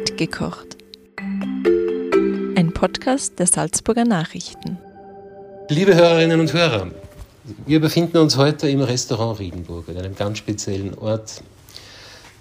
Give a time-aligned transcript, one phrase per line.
[0.00, 0.78] Mitgekocht.
[2.56, 4.78] Ein Podcast der Salzburger Nachrichten.
[5.68, 6.90] Liebe Hörerinnen und Hörer,
[7.66, 11.42] wir befinden uns heute im Restaurant Riedenburg, an einem ganz speziellen Ort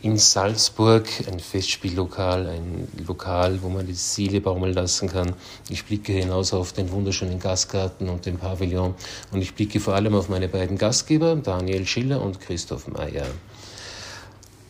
[0.02, 5.34] in Salzburg, ein Festspiellokal, ein Lokal, wo man die Seele baumeln lassen kann.
[5.68, 8.96] Ich blicke hinaus auf den wunderschönen Gastgarten und den Pavillon
[9.34, 13.28] und ich blicke vor allem auf meine beiden Gastgeber, Daniel Schiller und Christoph Meyer.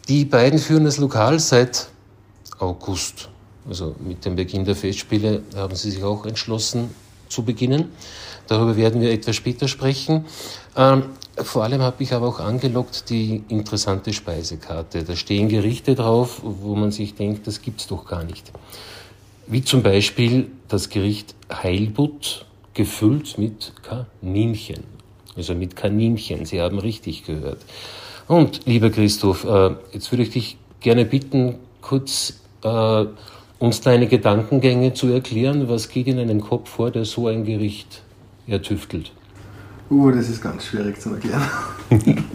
[0.07, 1.89] Die beiden führen das Lokal seit
[2.59, 3.29] August.
[3.67, 6.89] Also mit dem Beginn der Festspiele haben sie sich auch entschlossen
[7.27, 7.91] zu beginnen.
[8.47, 10.25] Darüber werden wir etwas später sprechen.
[10.75, 11.03] Ähm,
[11.37, 15.03] vor allem habe ich aber auch angelockt die interessante Speisekarte.
[15.03, 18.51] Da stehen Gerichte drauf, wo man sich denkt, das gibt's doch gar nicht.
[19.47, 24.83] Wie zum Beispiel das Gericht Heilbutt gefüllt mit Kaninchen.
[25.35, 26.45] Also mit Kaninchen.
[26.45, 27.61] Sie haben richtig gehört.
[28.27, 33.05] Und lieber Christoph, äh, jetzt würde ich dich gerne bitten, kurz äh,
[33.59, 35.67] uns deine Gedankengänge zu erklären.
[35.67, 38.03] Was geht in einem Kopf vor, der so ein Gericht
[38.47, 39.11] ertüftelt?
[39.89, 41.41] Uh, das ist ganz schwierig zu erklären.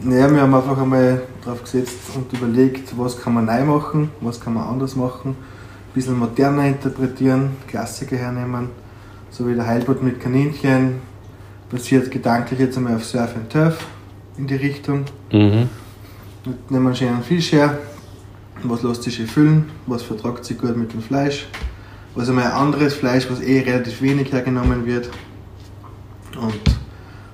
[0.00, 4.40] naja, wir haben einfach einmal drauf gesetzt und überlegt, was kann man neu machen, was
[4.40, 8.70] kann man anders machen, ein bisschen moderner interpretieren, Klassiker hernehmen,
[9.30, 10.96] so wie der Heilbutt mit Kaninchen,
[11.70, 13.86] basiert gedanklich jetzt einmal auf Surf and Turf
[14.36, 15.04] in die Richtung.
[15.32, 15.68] Mhm.
[16.68, 17.78] Nehmen wir einen schönen Fisch her,
[18.70, 21.46] was lässt sich schön füllen, was vertragt sich gut mit dem Fleisch,
[22.14, 25.10] was einmal ein anderes Fleisch, was eh relativ wenig hergenommen wird
[26.40, 26.60] und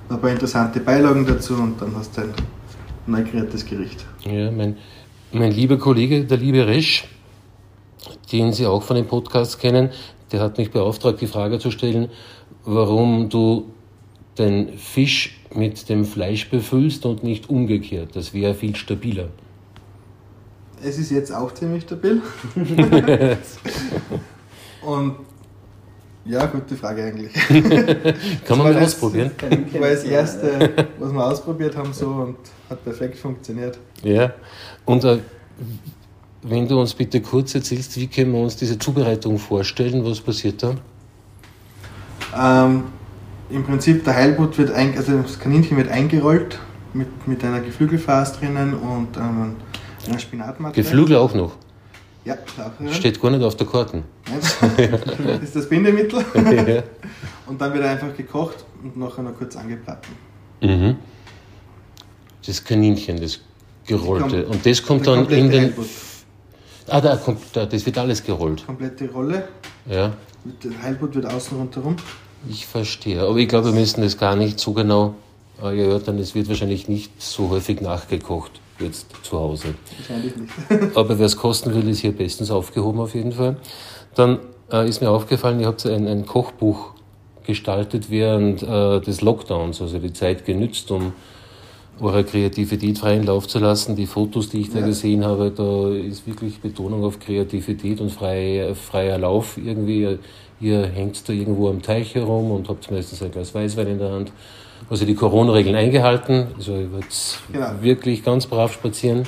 [0.09, 2.33] ein paar interessante Beilagen dazu und dann hast du ein
[3.07, 4.05] neu kreiertes Gericht.
[4.21, 4.77] Ja, mein,
[5.31, 7.05] mein lieber Kollege, der liebe Resch,
[8.31, 9.89] den Sie auch von dem Podcast kennen,
[10.31, 12.09] der hat mich beauftragt, die Frage zu stellen,
[12.65, 13.71] warum du
[14.37, 18.15] den Fisch mit dem Fleisch befüllst und nicht umgekehrt.
[18.15, 19.29] Das wäre viel stabiler.
[20.83, 22.21] Es ist jetzt auch ziemlich stabil.
[24.81, 25.15] und
[26.25, 27.33] ja, gute Frage eigentlich.
[28.45, 29.31] Kann man mal ausprobieren?
[29.37, 32.37] Das war das erste, was wir ausprobiert haben so und
[32.69, 33.79] hat perfekt funktioniert.
[34.03, 34.33] Ja,
[34.85, 35.17] und äh,
[36.43, 40.05] wenn du uns bitte kurz erzählst, wie können wir uns diese Zubereitung vorstellen?
[40.05, 40.75] Was passiert da?
[42.37, 42.83] Ähm,
[43.49, 46.59] Im Prinzip der Heilbutt wird, ein, also das Kaninchen wird eingerollt
[46.93, 49.55] mit, mit einer Geflügelfass drinnen und ähm,
[50.07, 50.75] einer Spinatmatte.
[50.75, 51.51] Geflügel auch noch?
[52.23, 54.03] Ja, auch Steht gar nicht auf der Karte.
[54.25, 56.23] das ist das Bindemittel.
[57.47, 60.11] und dann wird er einfach gekocht und nachher noch kurz angebraten.
[60.61, 60.97] Mhm.
[62.45, 63.39] Das Kaninchen, das
[63.87, 64.45] gerollte.
[64.45, 65.63] und das kommt dann in den.
[65.63, 65.87] Heilbutt.
[66.87, 68.65] Ah, da kommt, da, das wird alles gerollt.
[68.65, 69.47] Komplette Rolle.
[69.89, 70.13] Ja.
[70.63, 71.95] Der Heilbutt wird außen rundherum.
[72.49, 73.21] Ich verstehe.
[73.21, 75.15] Aber ich glaube, wir müssen das gar nicht so genau
[75.59, 76.19] erörtern.
[76.19, 79.75] Es wird wahrscheinlich nicht so häufig nachgekocht jetzt zu Hause.
[79.97, 80.51] Wahrscheinlich nicht.
[80.97, 83.57] Aber wer es kosten will, ist hier bestens aufgehoben auf jeden Fall.
[84.15, 84.39] Dann
[84.71, 86.93] äh, ist mir aufgefallen, ihr habt ein, ein Kochbuch
[87.45, 91.13] gestaltet während äh, des Lockdowns, also die Zeit genützt, um
[91.99, 93.95] eurer Kreativität freien Lauf zu lassen.
[93.95, 94.85] Die Fotos, die ich da ja.
[94.85, 100.17] gesehen habe, da ist wirklich Betonung auf Kreativität und frei, freier Lauf irgendwie.
[100.61, 104.11] Ihr hängt da irgendwo am Teich herum und habt meistens ein Glas Weißwein in der
[104.11, 104.31] Hand
[104.89, 106.47] also die Corona-Regeln eingehalten.
[106.57, 107.05] Also ihr wart
[107.51, 107.67] genau.
[107.81, 109.23] wirklich ganz brav spazieren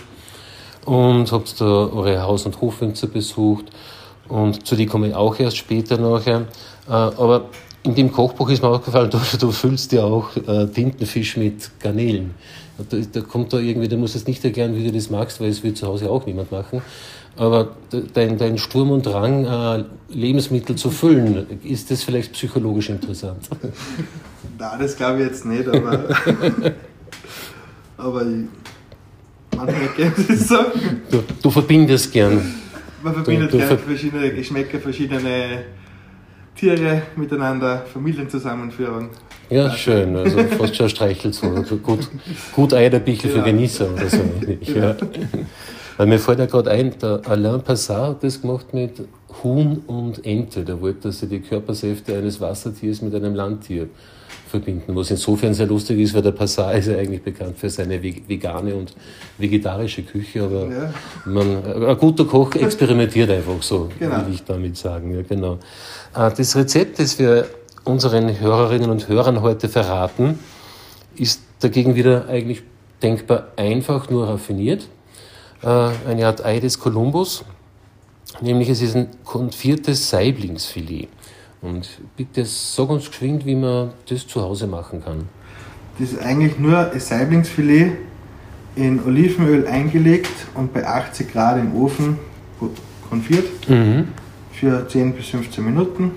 [0.85, 3.65] und habt da eure Haus- und Hofwinzer besucht.
[4.27, 6.47] Und zu die komme ich auch erst später nachher.
[6.87, 7.45] Äh, aber
[7.83, 12.33] in dem Kochbuch ist mir aufgefallen, du, du füllst ja auch äh, Tintenfisch mit Garnelen.
[12.89, 15.49] Da, da, kommt da irgendwie, du musst es nicht erklären, wie du das magst, weil
[15.49, 16.81] es wird zu Hause auch niemand machen.
[17.35, 17.75] Aber
[18.13, 23.49] dein, dein Sturm und Drang, äh, Lebensmittel zu füllen, ist das vielleicht psychologisch interessant?
[24.59, 26.09] Nein, das glaube ich jetzt nicht, aber,
[27.97, 28.45] aber ich,
[29.55, 30.57] manchmal geht es so.
[31.09, 32.53] Du, du verbindest gern.
[33.01, 35.63] Man verbindet du, du gern verschiedene Geschmäcker, verschiedene
[36.55, 39.09] Tiere miteinander, Familienzusammenführung.
[39.49, 40.15] Ja, schön.
[40.15, 41.47] Also fast schon streichelt so.
[41.47, 42.07] Also gut,
[42.53, 43.37] gut Eierbichel ja.
[43.37, 44.21] für Genießer oder so.
[44.61, 44.95] Ja.
[45.97, 49.03] Weil mir fällt ja gerade ein, der Alain Passat hat das gemacht mit
[49.43, 50.63] Huhn und Ente.
[50.63, 53.87] Der wollte, dass er die Körpersäfte eines Wassertiers mit einem Landtier
[54.53, 58.01] verbinden, was insofern sehr lustig ist, weil der Passat ist ja eigentlich bekannt für seine
[58.03, 58.93] vegane und
[59.39, 60.93] vegetarische Küche, aber ja.
[61.25, 64.25] man, ein guter Koch experimentiert einfach so, genau.
[64.27, 65.15] will ich damit sagen.
[65.15, 65.53] Ja, genau.
[66.15, 67.47] Äh, das Rezept, das wir
[67.83, 70.37] unseren Hörerinnen und Hörern heute verraten,
[71.15, 72.61] ist dagegen wieder eigentlich
[73.01, 74.87] denkbar einfach, nur raffiniert.
[75.63, 77.45] Äh, eine Art Ei des Kolumbus,
[78.41, 81.07] nämlich es ist ein konfiertes Saiblingsfilet.
[81.61, 81.87] Und
[82.17, 85.29] bitte sag uns geschwind, wie man das zu Hause machen kann.
[85.97, 87.91] Das ist eigentlich nur ein Saiblingsfilet
[88.75, 92.17] in Olivenöl eingelegt und bei 80 Grad im Ofen
[93.09, 94.07] konfiert Mhm.
[94.51, 96.11] für 10 bis 15 Minuten.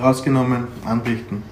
[0.00, 1.42] Rausgenommen, anrichten.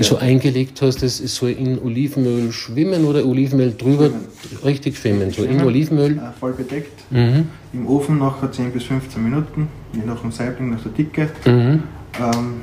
[0.00, 4.64] So eingelegt hast, es soll in Olivenöl schwimmen oder Olivenöl drüber Schwimmen.
[4.64, 5.30] richtig schwimmen.
[5.30, 5.66] So in Schwimmen.
[5.66, 6.18] Olivenöl.
[6.18, 7.10] Äh, voll bedeckt.
[7.10, 7.48] Mhm.
[7.72, 11.30] Im Ofen nachher 10 bis 15 Minuten, je nach dem Saibling, nach der Dicke.
[11.44, 11.82] Mhm.
[12.18, 12.62] Ähm,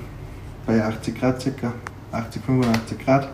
[0.66, 1.74] bei 80 Grad circa,
[2.12, 3.30] 80, 85 Grad.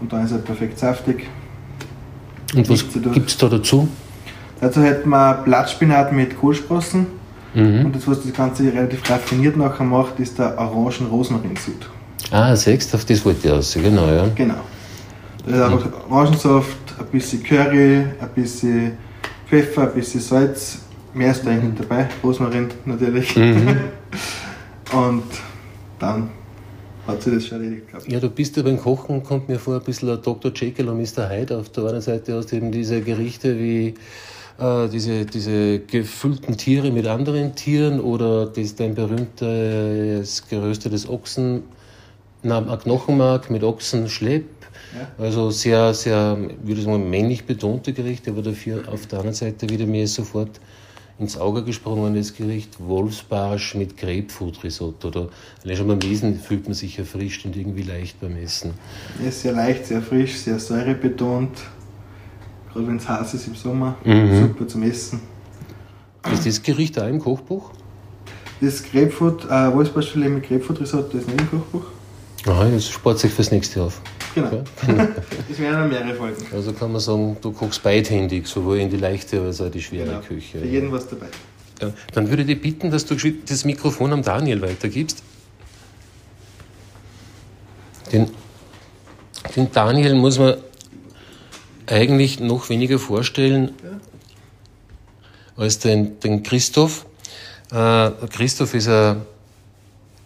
[0.00, 1.26] Und dann ist er perfekt saftig.
[2.54, 3.88] Und was gibt es da dazu?
[4.60, 7.06] Dazu hätten wir Blattspinat mit Kohlsprossen.
[7.54, 7.86] Mhm.
[7.86, 11.88] Und das, was das Ganze relativ raffiniert nachher macht, ist der Orangen-Rosmarin-Sud.
[12.32, 14.26] Ah, sechst, auf das wollte ich raus, genau, ja.
[14.34, 14.54] Genau.
[15.44, 18.92] Das ist einfach Orangensaft, ein bisschen Curry, ein bisschen
[19.46, 20.78] Pfeffer, ein bisschen Salz.
[21.12, 22.08] Mehr ist da eigentlich nicht dabei.
[22.24, 23.36] Rosmarin natürlich.
[23.36, 23.76] Mhm.
[24.92, 25.24] Und
[25.98, 26.30] dann
[27.06, 28.10] hat sie das schon erledigt gehabt.
[28.10, 30.52] Ja, du bist ja beim Kochen, kommt mir vor, ein bisschen ein Dr.
[30.54, 31.28] Jekyll und Mr.
[31.28, 31.58] Hyde.
[31.58, 33.94] Auf der einen Seite hast du eben diese Gerichte wie
[34.58, 41.64] äh, diese, diese gefüllten Tiere mit anderen Tieren oder das dein berühmtes geröstetes Ochsen,
[42.42, 44.44] na, ein Knochenmark mit Ochsenschlepp.
[44.94, 45.24] Ja.
[45.24, 49.68] Also sehr, sehr, würde ich sagen, männlich betonte Gerichte, aber dafür auf der anderen Seite
[49.70, 50.60] wieder mir sofort
[51.18, 55.08] ins Auge gesprungen das Gericht Wolfsbarsch mit Grapefruit-Risotto.
[55.08, 55.28] Oder
[55.62, 58.72] allein schon beim Lesen fühlt man sich erfrischt und irgendwie leicht beim Essen.
[59.26, 61.50] Ist sehr leicht, sehr frisch, sehr säurebetont.
[62.72, 64.40] Gerade wenn es heiß ist im Sommer, Mhm.
[64.40, 65.20] super zum Essen.
[66.32, 67.70] Ist das Gericht auch im Kochbuch?
[68.60, 71.84] Das Grapefruit, äh, Wolfsbarschfilet mit Grapefruit-Risotto ist nicht im Kochbuch.
[72.46, 74.00] Aha, das spart sich fürs nächste auf.
[74.34, 74.48] Genau.
[74.48, 74.62] Okay.
[75.48, 76.44] Das wären dann mehrere Folgen.
[76.52, 80.06] Also kann man sagen, du kochst beidhändig, sowohl in die leichte als auch die schwere
[80.06, 80.20] Genau.
[80.20, 80.58] Küche.
[80.58, 81.26] Für jeden was dabei.
[81.80, 83.16] Ja, dann würde ich dich bitten, dass du
[83.46, 85.22] das Mikrofon am Daniel weitergibst.
[88.12, 88.28] Den,
[89.56, 90.56] den Daniel muss man
[91.86, 93.72] eigentlich noch weniger vorstellen
[95.56, 97.06] als den, den Christoph.
[97.70, 99.22] Äh, Christoph ist ein,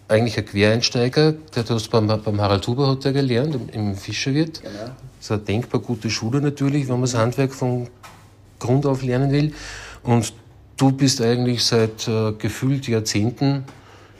[0.08, 3.96] eigentlich ein Quereinsteiger, der hat das beim, beim Harald Huber hat er gelernt, im, im
[3.96, 4.62] Fischerwirt.
[4.62, 4.72] Genau.
[4.74, 7.88] Das ist eine denkbar gute Schule natürlich, wenn man das Handwerk von
[8.58, 9.52] Grund auf lernen will.
[10.02, 10.32] Und
[10.76, 13.64] du bist eigentlich seit äh, gefühlt Jahrzehnten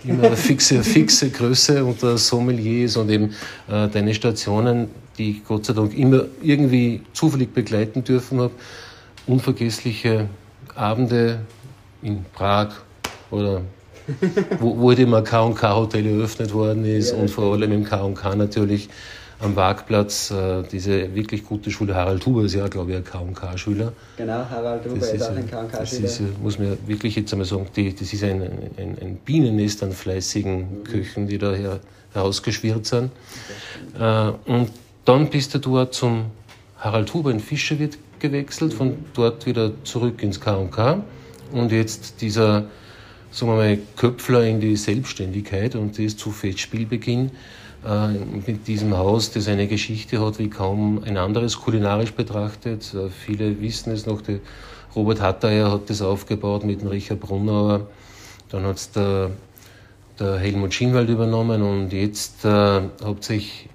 [0.04, 3.34] immer eine fixe, fixe Größe unter Sommeliers und eben
[3.68, 4.88] äh, deine Stationen,
[5.18, 8.52] die ich Gott sei Dank immer irgendwie zufällig begleiten dürfen habe.
[9.26, 10.28] Unvergessliche
[10.74, 11.40] Abende
[12.02, 12.68] in Prag
[13.30, 13.62] oder
[14.60, 18.88] wo, wo dem K&K Hotel eröffnet worden ist Ja, und vor allem im K&K natürlich
[19.38, 21.94] am Parkplatz äh, diese wirklich gute Schule.
[21.94, 23.92] Harald Huber ist ja, glaube ich, ein K&K-Schüler.
[24.16, 26.04] Genau, Harald Huber Das ist, auch ein das KNK-Schüler.
[26.04, 29.90] ist muss man wirklich jetzt einmal sagen, die, das ist ein, ein, ein Bienennest an
[29.90, 29.94] Mhm.
[29.94, 31.80] fleißigen Köchen, die da her,
[32.14, 33.10] herausgeschwirrt sind.
[33.98, 34.70] Äh, und
[35.04, 36.26] dann bist du dort zum
[36.78, 38.94] Harald Huber in Fischerwirt gewechselt, von Mhm.
[39.14, 41.02] dort wieder zurück ins K&K
[41.52, 42.64] und jetzt dieser,
[43.36, 47.32] sagen wir mal, Köpfler in die Selbstständigkeit und das zu Festspielbeginn
[47.86, 48.08] äh,
[48.46, 52.94] mit diesem Haus, das eine Geschichte hat wie kaum ein anderes kulinarisch betrachtet.
[52.94, 54.38] Äh, viele wissen es noch, der
[54.94, 57.88] Robert Hatteier hat das aufgebaut mit dem Richard Brunauer.
[58.48, 59.32] Dann hat es der,
[60.18, 62.80] der Helmut Schinwald übernommen und jetzt äh,
[63.20, 63.68] sich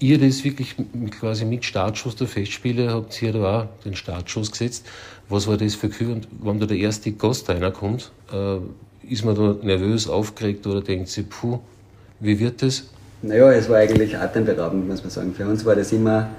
[0.00, 0.74] ihr das wirklich
[1.18, 4.86] quasi mit Startschuss der Festspiele, habt ihr da auch den Startschuss gesetzt.
[5.28, 6.12] Was war das für Gefühl?
[6.12, 8.56] Und wenn da der erste Gast reinkommt, äh,
[9.08, 11.60] ist man da nervös, aufgeregt oder denkt sich, puh,
[12.18, 12.84] wie wird das?
[13.22, 15.34] Naja, es war eigentlich atemberaubend, muss man sagen.
[15.34, 16.30] Für uns war das immer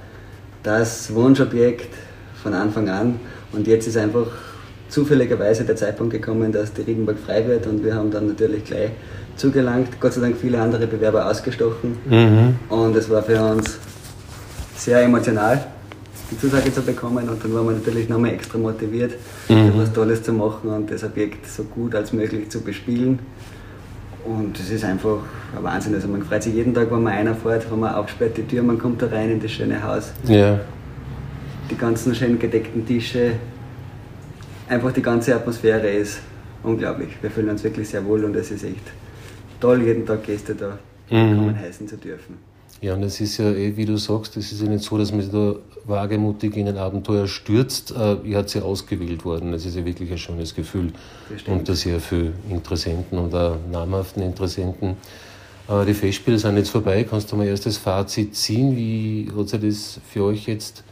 [0.63, 1.93] das Wunschobjekt
[2.41, 3.19] von Anfang an.
[3.51, 4.27] Und jetzt ist einfach
[4.91, 7.65] zufälligerweise der Zeitpunkt gekommen, dass die Riedenburg frei wird.
[7.65, 8.91] Und wir haben dann natürlich gleich
[9.37, 9.99] zugelangt.
[9.99, 11.97] Gott sei Dank viele andere Bewerber ausgestochen.
[12.69, 13.79] Und es war für uns
[14.75, 15.65] sehr emotional,
[16.29, 17.27] die Zusage zu bekommen.
[17.29, 19.13] Und dann waren wir natürlich nochmal extra motiviert,
[19.47, 23.19] etwas Tolles zu machen und das Objekt so gut als möglich zu bespielen.
[24.25, 25.17] Und es ist einfach
[25.57, 25.95] ein Wahnsinn.
[25.95, 28.61] Also man freut sich jeden Tag, wenn man einer fährt, wenn man aufsperrt die Tür,
[28.61, 30.11] man kommt da rein in das schöne Haus.
[30.27, 30.59] Ja.
[31.71, 33.31] Die ganzen schön gedeckten Tische,
[34.71, 36.19] einfach die ganze Atmosphäre ist
[36.63, 37.09] unglaublich.
[37.21, 38.87] Wir fühlen uns wirklich sehr wohl und es ist echt
[39.59, 42.37] toll, jeden Tag Gäste da willkommen heißen zu dürfen.
[42.79, 45.11] Ja, und es ist ja eh, wie du sagst, es ist ja nicht so, dass
[45.11, 47.91] man sich da wagemutig in ein Abenteuer stürzt.
[47.91, 49.51] Äh, ihr habt ja ausgewählt worden.
[49.51, 50.91] Das ist ja wirklich ein schönes Gefühl.
[51.29, 51.59] Das stimmt.
[51.59, 54.95] Unter sehr vielen Interessenten und auch namhaften Interessenten.
[55.67, 57.05] Aber die Festspiele sind jetzt vorbei.
[57.07, 58.75] Kannst du mal erst das Fazit ziehen?
[58.75, 60.83] Wie hat sich das für euch jetzt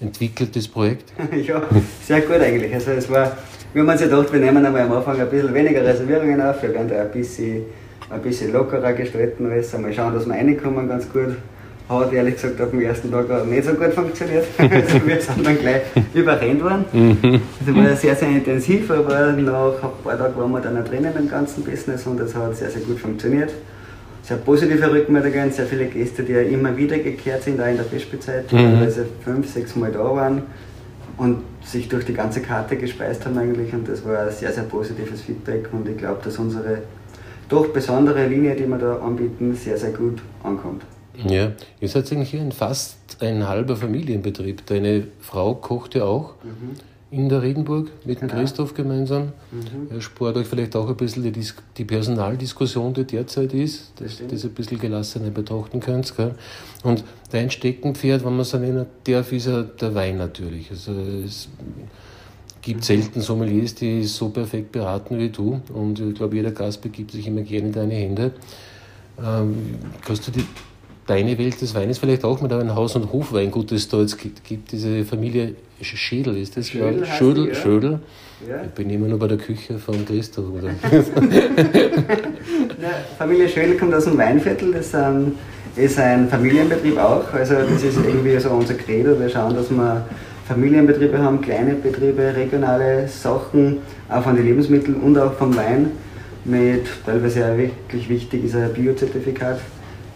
[0.00, 1.12] entwickelt, das Projekt?
[1.46, 1.62] ja,
[2.02, 2.72] sehr gut eigentlich.
[2.74, 3.36] Also es war,
[3.72, 6.62] wir haben uns ja gedacht, wir nehmen einmal am Anfang ein bisschen weniger Reservierungen auf,
[6.62, 7.62] wir werden da ein bisschen,
[8.10, 11.36] ein bisschen lockerer gestalten alles, einmal schauen, dass wir reinkommen ganz gut.
[11.88, 14.44] Hat ehrlich gesagt auf dem ersten Tag auch nicht so gut funktioniert.
[14.58, 15.82] also wir sind dann gleich
[16.14, 16.84] überrennt worden.
[16.92, 17.40] Mhm.
[17.64, 21.12] Das war sehr, sehr intensiv, aber nach ein paar Tagen waren wir dann auch drinnen
[21.16, 23.52] im ganzen Business und das hat sehr, sehr gut funktioniert.
[24.26, 27.84] Sehr positive Rückmeldungen, sehr viele Gäste, die ja immer wieder gekehrt sind, auch in der
[27.84, 28.56] Festspielzeit, mhm.
[28.56, 30.42] teilweise fünf, sechs Mal da waren
[31.16, 34.64] und sich durch die ganze Karte gespeist haben eigentlich und das war ein sehr, sehr
[34.64, 36.78] positives Feedback und ich glaube, dass unsere
[37.48, 40.82] doch besondere Linie, die wir da anbieten, sehr, sehr gut ankommt.
[41.24, 44.66] Ja, ihr seid eigentlich hier ein fast ein halber Familienbetrieb.
[44.66, 46.76] Deine Frau kocht ja auch mhm.
[47.16, 48.34] In der Riedenburg mit dem ja.
[48.34, 49.32] Christoph gemeinsam.
[49.50, 49.90] Mhm.
[49.90, 51.46] Er spart euch vielleicht auch ein bisschen die,
[51.76, 56.14] die Personaldiskussion, die derzeit ist, dass ihr das ein bisschen gelassener betrachten könnt.
[56.16, 56.34] Gell?
[56.82, 60.70] Und dein Steckenpferd, wenn man so nennen darf, ist ja der Wein natürlich.
[60.70, 60.92] Also
[61.24, 61.48] es
[62.60, 65.60] gibt selten Sommeliers, die so perfekt beraten wie du.
[65.72, 68.32] Und ich glaube, jeder Gast begibt sich immer gerne in deine Hände.
[69.18, 70.44] Ähm, kannst du die
[71.06, 74.18] deine Welt des Weines vielleicht auch mit einem Haus- und Hofweingut, das es da jetzt
[74.18, 76.68] gibt, gibt diese Familie Schädel, ist das?
[76.68, 77.06] Schödel, ja?
[77.06, 77.54] Schödel, die, ja.
[77.54, 78.00] Schödel.
[78.48, 78.62] Ja.
[78.64, 80.46] Ich bin immer nur bei der Küche von Christoph.
[80.50, 80.70] Oder?
[83.18, 85.32] Familie Schödel kommt aus dem Weinviertel, das ähm,
[85.76, 90.06] ist ein Familienbetrieb auch, also das ist irgendwie so unser Credo, wir schauen, dass wir
[90.48, 95.90] Familienbetriebe haben, kleine Betriebe, regionale Sachen, auch von den Lebensmitteln und auch vom Wein
[96.44, 99.58] mit teilweise auch wirklich wichtig ist ein Biozertifikat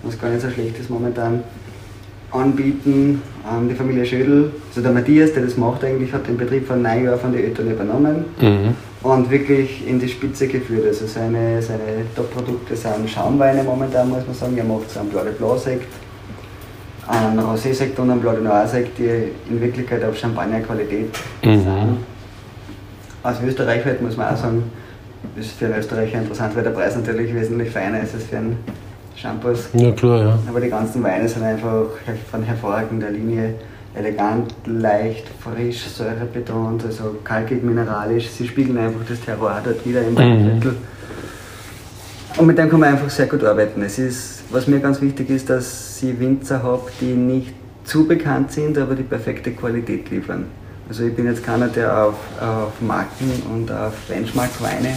[0.02, 1.42] was gar nicht so schlecht ist momentan,
[2.32, 3.22] anbieten.
[3.50, 6.76] Ähm, die Familie Schödel, also der Matthias, der das macht eigentlich, hat den Betrieb vor
[6.76, 8.74] neun Jahren von den Eltern übernommen mhm.
[9.02, 10.86] und wirklich in die Spitze geführt.
[10.86, 14.58] Also seine, seine Top-Produkte sind Schaumweine momentan, muss man sagen.
[14.58, 15.86] Er macht so einen Blau de Blanc-Sekt,
[17.06, 19.08] einen Rosé-Sekt und einen Blau de Noir-Sekt, die
[19.50, 21.08] in Wirklichkeit auf Champagner-Qualität
[21.42, 21.62] mhm.
[21.62, 21.96] sind.
[23.22, 24.64] Aus Österreich halt, muss man auch sagen,
[25.36, 28.56] ist für einen Österreicher interessant, weil der Preis natürlich wesentlich feiner ist als für einen
[29.20, 29.68] Shampoos.
[29.74, 30.38] Ja, klar, ja.
[30.48, 31.86] Aber die ganzen Weine sind einfach
[32.30, 33.54] von hervorragender Linie.
[33.94, 38.28] Elegant, leicht, frisch, säurebetont, also kalkig, mineralisch.
[38.30, 40.72] Sie spiegeln einfach das Terroir dort wieder im Weinviertel.
[40.72, 40.76] Mhm.
[42.38, 43.82] Und mit dem kann man einfach sehr gut arbeiten.
[43.82, 47.52] Es ist, was mir ganz wichtig ist, dass ich Winzer habe, die nicht
[47.84, 50.44] zu bekannt sind, aber die perfekte Qualität liefern.
[50.88, 54.94] Also ich bin jetzt keiner, der auf, auf Marken und auf Benchmark-Weine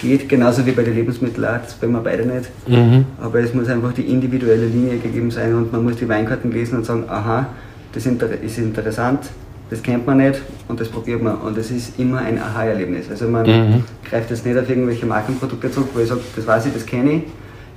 [0.00, 2.50] geht, genauso wie bei den Lebensmitteln auch, das wollen wir beide nicht.
[2.66, 3.04] Mhm.
[3.20, 6.78] Aber es muss einfach die individuelle Linie gegeben sein und man muss die Weinkarten lesen
[6.78, 7.46] und sagen, aha,
[7.92, 9.20] das ist interessant,
[9.68, 11.36] das kennt man nicht und das probiert man.
[11.36, 13.06] Und das ist immer ein Aha-Erlebnis.
[13.10, 13.84] Also man mhm.
[14.08, 17.12] greift jetzt nicht auf irgendwelche Markenprodukte zurück, wo ich sage, das weiß ich, das kenne
[17.12, 17.22] ich,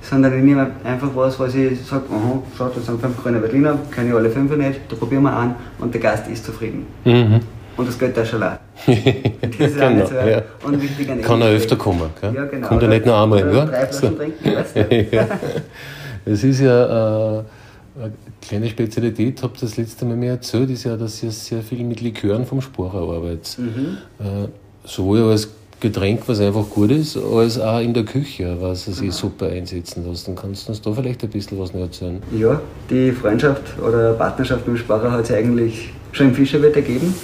[0.02, 3.78] sondern ich nehme einfach was, was ich sage, aha, schau, das sind fünf grüne Berliner,
[3.90, 6.86] kenne ich alle fünf nicht, da probieren wir an und der Gast ist zufrieden.
[7.04, 7.40] Mhm.
[7.76, 8.56] Und das Geld da schon auch.
[8.86, 10.42] Das ist genau, auch ja.
[10.64, 12.10] und Kann er öfter kommen.
[12.20, 12.34] Gell?
[12.34, 12.68] Ja, genau.
[12.68, 13.66] Kommt er nicht nur einmal Jahr.
[13.66, 14.10] Drei so.
[14.10, 15.06] trinken, weißt du.
[15.16, 15.28] ja.
[16.24, 17.44] Es ist ja äh,
[18.00, 21.62] eine kleine Spezialität, habt ihr das letzte Mal mir erzählt, ist ja, dass ihr sehr
[21.62, 23.56] viel mit Likören vom Sporer arbeitet.
[23.58, 23.98] Mhm.
[24.18, 24.48] Äh,
[24.84, 25.48] sowohl als
[25.80, 29.10] Getränk, was einfach gut ist, als auch in der Küche, was sie mhm.
[29.10, 30.34] super einsetzen lassen.
[30.34, 32.22] Kannst du uns da vielleicht ein bisschen was erzählen?
[32.36, 37.14] Ja, die Freundschaft oder Partnerschaft mit dem Sparer hat es eigentlich schon im Fischerwirt ergeben.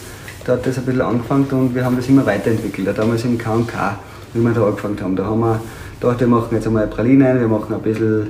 [0.45, 2.87] Da hat das ein bisschen angefangen und wir haben das immer weiterentwickelt.
[2.87, 3.99] Da damals im K&K,
[4.33, 5.61] wie wir da angefangen haben, da haben wir
[6.01, 8.29] gedacht, wir machen jetzt einmal Pralinen, wir machen ein bisschen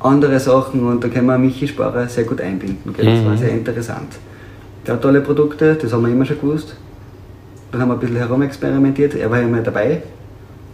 [0.00, 2.92] andere Sachen und da können wir Michi Sparer sehr gut einbinden.
[2.94, 3.06] Gell?
[3.06, 3.38] Das war mhm.
[3.38, 4.18] sehr interessant.
[4.86, 6.76] Der hat tolle Produkte, das haben wir immer schon gewusst.
[7.70, 10.02] Dann haben wir ein bisschen herumexperimentiert, er war immer dabei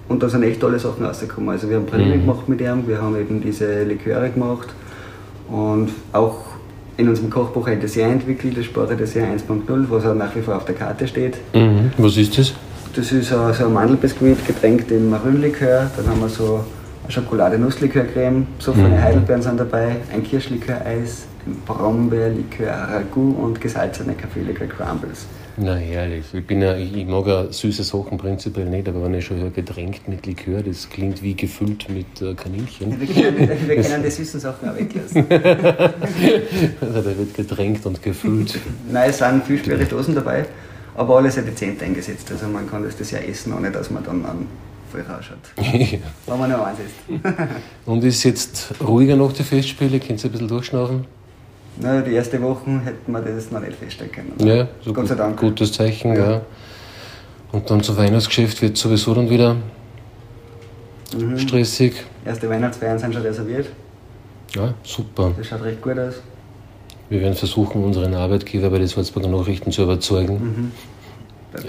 [0.09, 1.51] und da sind echt tolle Sachen rausgekommen.
[1.51, 2.27] Also wir haben Pralinen mhm.
[2.27, 4.69] gemacht mit ihm, wir haben eben diese Liköre gemacht
[5.49, 6.48] und auch
[6.99, 10.65] in unserem Kochbuch ein Dessert entwickelt, das Spore-Dessert 1.0, was auch nach wie vor auf
[10.65, 11.39] der Karte steht.
[11.55, 11.93] Mhm.
[11.97, 12.53] Was ist das?
[12.95, 15.89] Das ist so ein Mandelbiskuit getränkt in Marünlikör.
[15.97, 16.65] Dann haben wir so
[17.05, 19.01] eine Schokolade-Nusslikör-Creme, so viele mhm.
[19.01, 25.27] Heidelbeeren sind dabei, ein Kirschlikör-Eis, ein Brombeerlikör-Ragout und gesalzene Kaffeelikör-Crumbles.
[25.61, 26.25] Na herrlich.
[26.33, 29.51] Ich, bin ja, ich mag ja süße Sachen prinzipiell nicht, aber wenn ich schon höre,
[29.51, 33.01] getränkt mit Likör, das klingt wie gefüllt mit äh, Kaninchen.
[33.01, 35.27] Wir, können, wir können die süßen Sachen auch weglassen.
[36.81, 38.57] also da wird getränkt und gefüllt.
[38.91, 40.47] Nein, es sind viele Spirituosen dabei,
[40.95, 42.31] aber alles sehr dezent eingesetzt.
[42.31, 44.47] Also man kann das das ja essen, ohne dass man dann an
[44.93, 45.39] voll rausschaut.
[46.27, 47.19] wenn man noch eins isst.
[47.85, 50.01] und ist jetzt ruhiger nach den Festspielen?
[50.01, 51.18] Könnt ihr ein bisschen durchschnaufen?
[51.81, 54.35] Na, die ersten Wochen hätten wir das noch nicht feststellen können.
[54.39, 55.39] Ja, so Gott sei Dank.
[55.39, 56.31] Gutes Zeichen, ja.
[56.31, 56.41] ja.
[57.53, 59.57] Und dann zum Weihnachtsgeschäft wird sowieso dann wieder
[61.17, 61.39] mhm.
[61.39, 61.95] stressig.
[62.25, 63.69] Erste Weihnachtsfeiern sind schon reserviert.
[64.55, 65.33] Ja, super.
[65.37, 66.15] Das schaut recht gut aus.
[67.09, 70.73] Wir werden versuchen, unseren Arbeitgeber bei den Salzburger Nachrichten zu überzeugen, mhm.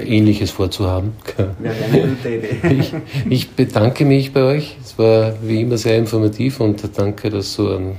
[0.06, 1.14] Ähnliches vorzuhaben.
[1.64, 2.58] Ja, eine gute Idee.
[2.80, 2.94] ich,
[3.30, 4.78] ich bedanke mich bei euch.
[4.84, 7.98] Es war wie immer sehr informativ und danke, dass so ein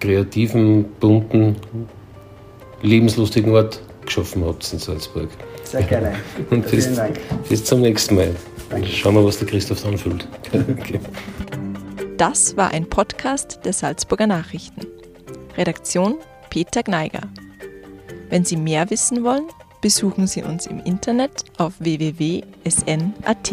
[0.00, 1.56] kreativen, bunten,
[2.82, 5.28] lebenslustigen Ort geschaffen habt in Salzburg.
[5.64, 6.14] Sehr gerne.
[6.50, 7.20] Und bis, Vielen Dank.
[7.48, 8.34] bis zum nächsten Mal.
[8.70, 8.88] Danke.
[8.88, 10.26] Schauen wir, was der Christoph anfühlt.
[10.52, 11.00] okay.
[12.16, 14.86] Das war ein Podcast der Salzburger Nachrichten.
[15.56, 16.16] Redaktion
[16.50, 17.22] Peter Gneiger.
[18.28, 19.46] Wenn Sie mehr wissen wollen,
[19.80, 23.52] besuchen Sie uns im Internet auf www.sn.at.